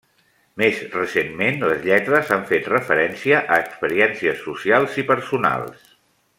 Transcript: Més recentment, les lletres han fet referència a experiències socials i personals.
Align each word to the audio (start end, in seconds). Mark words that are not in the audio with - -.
Més 0.61 0.77
recentment, 0.93 1.59
les 1.65 1.85
lletres 1.89 2.33
han 2.37 2.47
fet 2.53 2.71
referència 2.73 3.43
a 3.43 3.61
experiències 3.67 4.43
socials 4.49 5.01
i 5.05 5.09
personals. 5.15 5.89